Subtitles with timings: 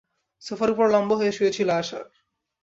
[0.41, 2.05] সোফার উপর লম্বা হয়ে শুয়েছিল আশার।